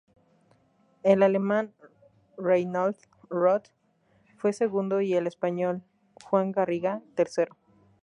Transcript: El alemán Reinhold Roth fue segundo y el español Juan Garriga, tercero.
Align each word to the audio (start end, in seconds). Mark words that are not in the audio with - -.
El 1.03 1.21
alemán 1.21 1.75
Reinhold 2.35 2.97
Roth 3.29 3.67
fue 4.35 4.51
segundo 4.51 4.99
y 4.99 5.13
el 5.13 5.27
español 5.27 5.83
Juan 6.27 6.51
Garriga, 6.51 7.03
tercero. 7.13 7.55